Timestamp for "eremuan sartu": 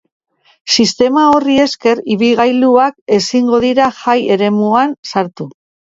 4.37-5.49